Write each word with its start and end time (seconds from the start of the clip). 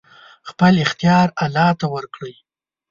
خپل 0.49 0.73
اختيار 0.85 1.27
الله 1.43 1.67
ته 1.79 1.85
ورکړئ! 1.95 2.33